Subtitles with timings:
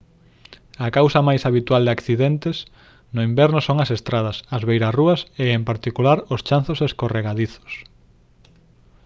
[0.85, 2.57] a causa máis habitual de accidentes
[3.13, 7.71] no inverno son as estradas as beirarrúas e en particular os chanzos escorregadizos